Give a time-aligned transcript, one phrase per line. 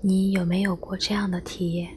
[0.00, 1.88] 你有没有过这样的体验？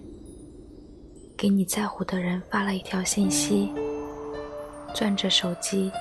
[1.38, 3.72] 给你在乎的人发了一条信息，
[4.92, 5.92] 攥着手机，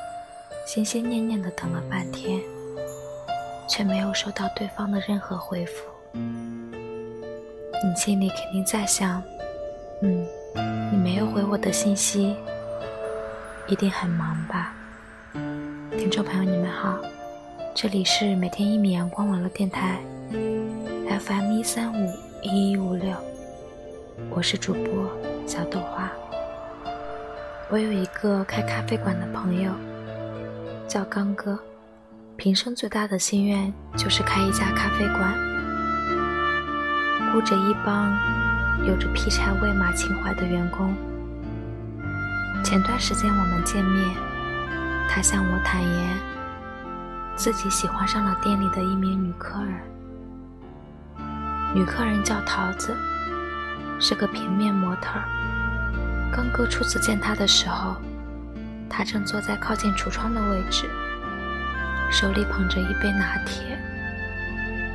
[0.66, 2.40] 心心念念的等了半天，
[3.68, 5.84] 却没有收到对方的任何回复。
[6.14, 9.22] 你心里肯定在想：
[10.00, 10.26] 嗯，
[10.90, 12.34] 你没有回我的信息，
[13.68, 14.74] 一定很忙吧？
[15.98, 16.98] 听众朋友，你们好，
[17.74, 20.00] 这里是每天一米阳光网络电台。
[21.26, 22.10] FM 一三五
[22.42, 23.14] 一一五六，
[24.30, 25.06] 我是主播
[25.46, 26.10] 小豆花。
[27.68, 29.70] 我有一个开咖啡馆的朋友，
[30.88, 31.58] 叫刚哥，
[32.36, 35.34] 平生最大的心愿就是开一家咖啡馆，
[37.32, 38.10] 雇着一帮
[38.86, 40.94] 有着劈柴喂马情怀的员工。
[42.64, 44.08] 前段时间我们见面，
[45.06, 46.18] 他向我坦言，
[47.36, 49.80] 自己喜欢上了店里的一名女客人。
[51.72, 52.96] 女客人叫桃子，
[54.00, 55.20] 是个平面模特。
[56.32, 57.94] 刚哥初次见她的时候，
[58.88, 60.90] 她正坐在靠近橱窗的位置，
[62.10, 63.78] 手里捧着一杯拿铁，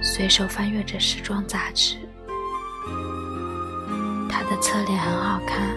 [0.01, 1.95] 随手翻阅着时装杂志。
[4.29, 5.69] 她的侧脸很好看，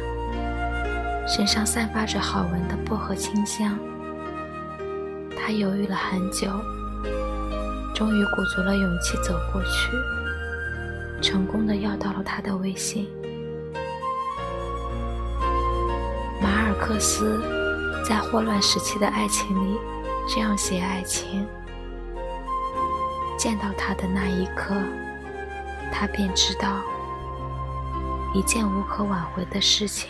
[1.29, 3.79] 身上散发着好闻的薄荷清香。
[5.37, 6.49] 她犹豫了很久，
[7.95, 9.97] 终于鼓足了勇气走过去。
[11.21, 13.09] 成功的要到了他的微信。
[16.41, 17.41] 马尔克斯
[18.05, 19.79] 在《霍乱时期的爱情》里
[20.29, 21.47] 这样写爱情：
[23.37, 24.75] 见到他的那一刻，
[25.93, 26.81] 他便知道
[28.35, 30.09] 一件无可挽回的事情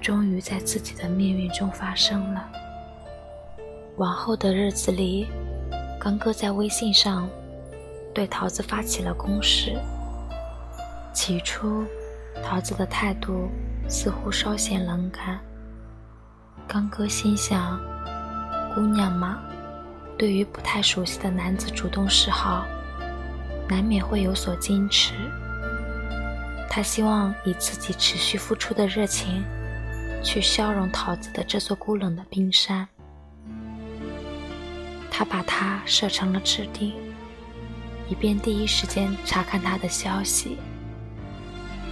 [0.00, 2.48] 终于在自己的命运中发生了。
[3.96, 5.26] 往后的日子里，
[6.00, 7.28] 刚哥在微信上。
[8.16, 9.78] 对桃子发起了攻势。
[11.12, 11.84] 起初，
[12.42, 13.50] 桃子的态度
[13.90, 15.38] 似乎稍显冷感。
[16.66, 17.78] 刚哥心想，
[18.74, 19.42] 姑娘嘛，
[20.16, 22.64] 对于不太熟悉的男子主动示好，
[23.68, 25.12] 难免会有所矜持。
[26.70, 29.44] 他希望以自己持续付出的热情，
[30.22, 32.88] 去消融桃子的这座孤冷的冰山。
[35.10, 36.94] 他把她设成了指定。
[38.08, 40.58] 以便第一时间查看他的消息，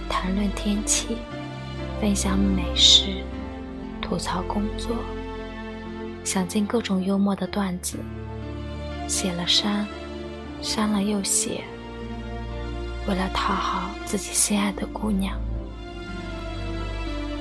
[0.09, 1.17] 谈论天气，
[1.99, 3.23] 分享美食，
[4.01, 4.95] 吐槽工作，
[6.23, 7.97] 想尽各种幽默的段子，
[9.07, 9.85] 写了删，
[10.61, 11.63] 删了又写，
[13.07, 15.37] 为了讨好自己心爱的姑娘，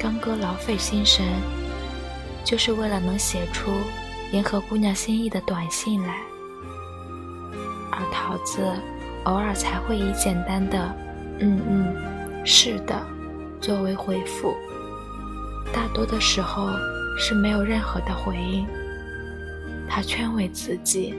[0.00, 1.24] 刚哥劳费心神，
[2.44, 3.70] 就是为了能写出
[4.32, 6.18] 迎合姑娘心意的短信来。
[7.94, 8.62] 而桃子
[9.24, 10.94] 偶尔才会以简单的
[11.38, 13.00] “嗯嗯，是的”
[13.60, 14.54] 作为回复，
[15.72, 16.68] 大多的时候
[17.16, 18.66] 是没有任何的回应。
[19.88, 21.14] 他劝慰自己，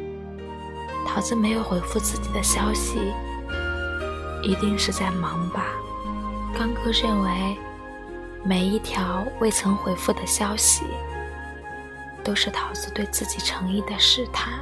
[1.07, 2.99] 桃子没有回复自己的消息，
[4.43, 5.65] 一定是在忙吧。
[6.57, 7.57] 刚哥认为，
[8.43, 10.83] 每一条未曾回复的消息，
[12.23, 14.59] 都是桃子对自己诚意的试探。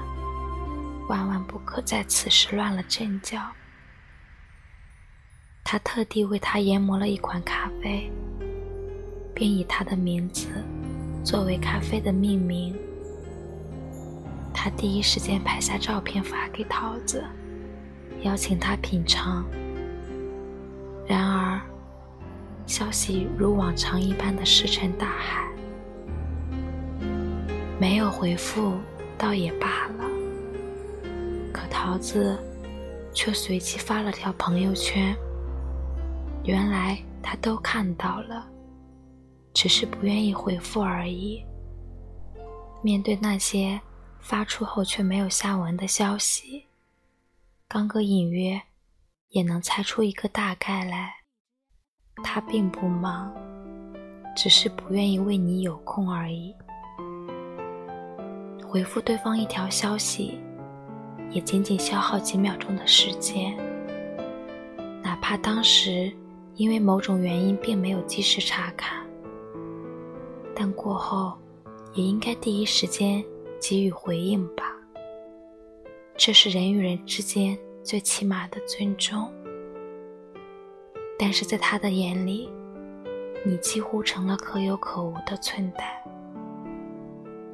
[1.08, 3.40] 万万不可在此时乱了阵脚。
[5.64, 8.12] 他特地为他研磨了一款咖啡，
[9.34, 10.48] 并以他的名字
[11.24, 12.78] 作为咖啡的命名。
[14.54, 17.24] 他第一时间拍下照片发给桃子，
[18.22, 19.44] 邀请他品尝。
[21.08, 21.60] 然而，
[22.66, 25.48] 消息如往常一般的石沉大海，
[27.80, 28.78] 没有回复，
[29.18, 30.06] 倒也罢了。
[31.74, 32.38] 桃子
[33.14, 35.14] 却随即发了条朋友圈。
[36.44, 38.48] 原来他都看到了，
[39.56, 41.44] 只是不愿意回复而已。
[42.84, 43.82] 面对那些
[44.20, 46.66] 发出后却没有下文的消息，
[47.68, 48.62] 刚哥隐约
[49.30, 51.12] 也能猜出一个大概来。
[52.24, 53.34] 他并不忙，
[54.36, 56.56] 只是不愿意为你有空而已。
[58.64, 60.40] 回复对方一条消息。
[61.34, 63.58] 也仅仅消耗几秒钟的时间，
[65.02, 66.12] 哪怕当时
[66.56, 69.04] 因为某种原因并没有及时查看，
[70.56, 71.34] 但过后
[71.94, 73.24] 也应该第一时间
[73.60, 74.64] 给予回应吧。
[76.16, 79.28] 这是人与人之间最起码的尊重。
[81.18, 82.50] 但是在他的眼里，
[83.44, 86.04] 你几乎成了可有可无的存在。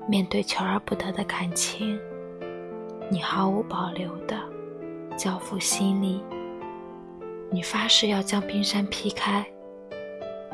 [0.08, 2.00] 面对求而不得的感情。
[3.12, 4.38] 你毫无保留的
[5.18, 6.24] 交付心力，
[7.50, 9.44] 你发誓要将冰山劈开，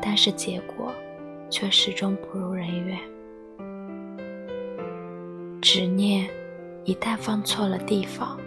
[0.00, 0.90] 但是结果
[1.50, 2.98] 却始终不如人愿。
[5.60, 6.30] 执念
[6.84, 8.38] 一旦放错了地方，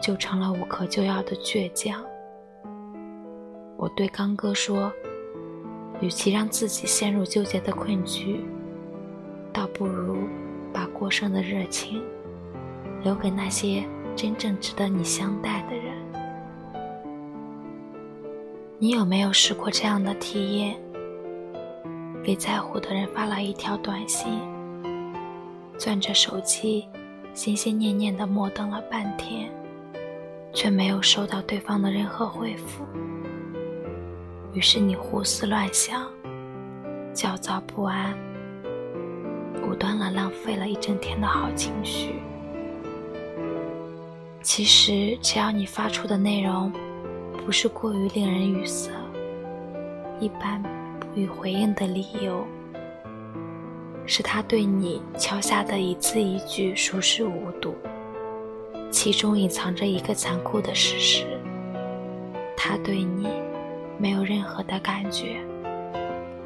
[0.00, 2.02] 就成了无可救药的倔强。
[3.76, 4.92] 我对刚哥说
[6.02, 8.40] ：“与其让自己陷入纠结的困局，
[9.52, 10.24] 倒不如
[10.72, 12.02] 把过剩的热情
[13.02, 13.84] 留给那些
[14.14, 15.94] 真正值得你相待的人。”
[18.78, 20.76] 你有没有试过这样的体验？
[22.24, 24.30] 给在乎的人发了一条短信，
[25.76, 26.88] 攥着手机，
[27.34, 29.50] 心心念念的默等了半天，
[30.52, 32.84] 却没有收到对方的任何回复。
[34.52, 36.06] 于是你胡思乱想，
[37.12, 38.16] 焦躁不安，
[39.64, 42.16] 无端了浪费了一整天的好情绪。
[44.42, 46.72] 其实，只要你发出的内容
[47.44, 48.90] 不是过于令人语塞，
[50.18, 50.62] 一般
[50.98, 52.44] 不予回应的理由，
[54.04, 57.74] 是他对你敲下的一字一句熟视无睹，
[58.90, 61.24] 其中隐藏着一个残酷的事实：
[62.56, 63.28] 他对你。
[63.98, 65.36] 没有任何的感觉，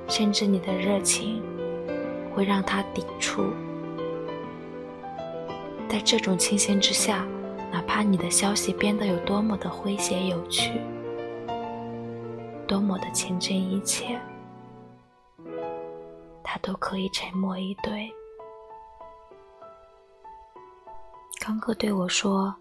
[0.09, 1.43] 甚至你的热情
[2.35, 3.47] 会让他抵触。
[5.89, 7.27] 在这种情形之下，
[7.77, 10.81] 哪怕你的消息编得有多么的诙谐有趣，
[12.67, 14.19] 多么的情真意切，
[16.43, 18.11] 他都可以沉默以对。
[21.39, 22.57] 刚哥对我说。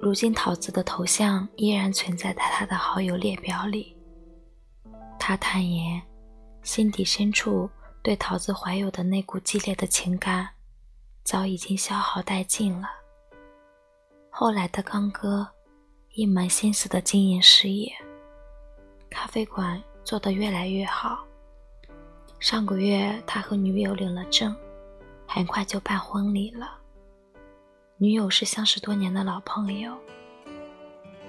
[0.00, 3.96] 如今桃子的头像依然存在在他的好友列表里。
[5.16, 6.02] 他坦言，
[6.64, 7.70] 心底深处
[8.02, 10.48] 对桃子怀有的那股激烈的情感，
[11.22, 12.88] 早已经消耗殆尽了。
[14.44, 15.46] 后来的刚哥，
[16.14, 17.92] 一门心思的经营事业，
[19.08, 21.24] 咖啡馆做得越来越好。
[22.40, 24.52] 上个月，他和女友领了证，
[25.28, 26.76] 很快就办婚礼了。
[27.98, 29.96] 女友是相识多年的老朋友，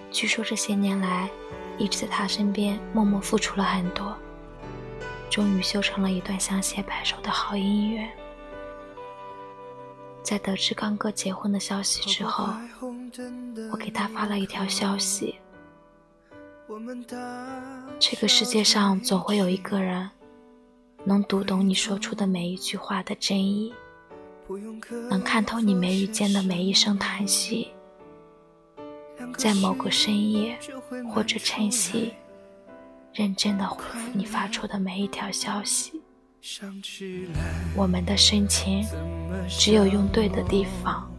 [0.10, 1.30] 据说这些年来
[1.77, 4.18] 一直在他身边默默付出了很多，
[5.30, 8.10] 终于修成了一段相携白首的好姻缘。
[10.24, 12.48] 在得知刚哥结婚的消息之后，
[13.71, 15.36] 我给他发了一条消息：
[18.00, 20.10] 这个世界上总会有一个人，
[21.04, 23.71] 能读懂你说出的每一句话的真意。
[25.10, 27.69] 能看透你眉宇间的每一声叹息，
[29.38, 30.57] 在某个深夜
[31.13, 32.13] 或者晨曦，
[33.13, 36.01] 认真的回复你发出的每一条消息。
[37.75, 38.83] 我们的深情，
[39.48, 41.10] 只有用对的地方，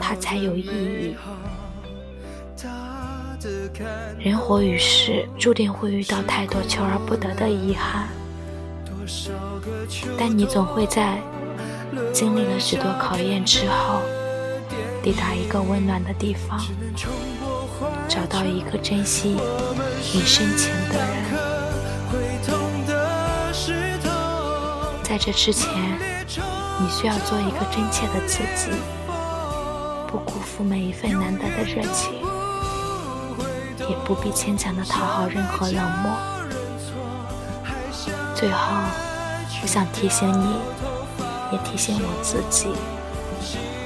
[0.00, 1.16] 它才有意义。
[4.18, 8.08] 人活于世，注定会遇到太多求而不得的遗憾，
[10.18, 11.18] 但你总会在。
[12.12, 14.00] 经历了许多考验之后，
[15.02, 16.60] 抵达一个温暖的地方，
[18.06, 19.36] 找到一个珍惜
[20.12, 21.10] 你深情的人。
[25.02, 25.68] 在这之前，
[26.80, 28.70] 你需要做一个真切的自己，
[30.10, 32.14] 不辜负每一份难得的热情，
[33.88, 36.10] 也不必牵强的讨好任何冷漠。
[38.34, 38.74] 最后，
[39.62, 40.56] 我想提醒你。
[41.52, 42.68] 也提醒我自己，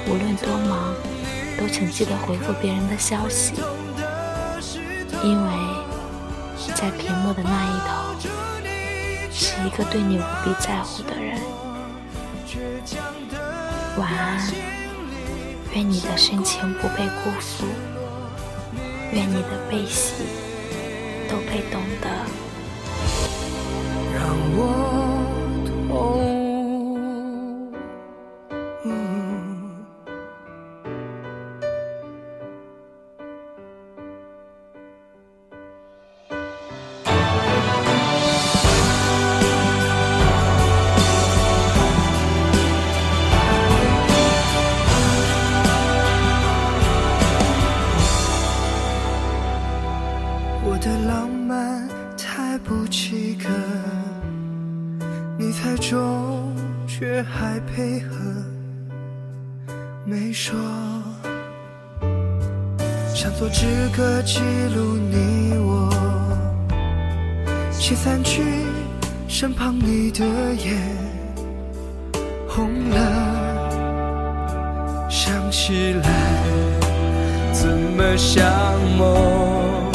[0.05, 0.93] 无论多忙，
[1.57, 3.55] 都请记得回复别人的消息，
[5.23, 5.51] 因为
[6.75, 8.13] 在屏幕的那一头，
[9.31, 11.41] 是一个对你无比在乎的人。
[13.97, 14.47] 晚安，
[15.75, 17.65] 愿你的深情不被辜负，
[19.11, 20.13] 愿你的悲喜
[21.29, 22.07] 都被懂得。
[24.13, 24.23] 让
[24.55, 24.84] 我
[60.45, 60.53] 说，
[63.15, 63.65] 想做纸
[63.97, 64.41] 歌记
[64.75, 65.89] 录你我，
[67.71, 68.43] 写三句，
[69.27, 70.23] 身旁你的
[70.53, 70.77] 眼
[72.47, 72.99] 红了，
[75.09, 76.09] 想起来
[77.51, 78.45] 怎么像
[78.99, 79.91] 梦。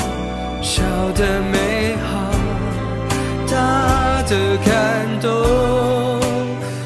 [0.61, 0.83] 小
[1.15, 2.29] 的美好，
[3.47, 5.31] 大的感动，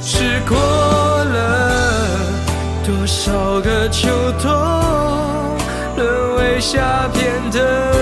[0.02, 0.83] 是过
[3.24, 4.52] 找个秋冬，
[5.96, 7.93] 沦为下片的。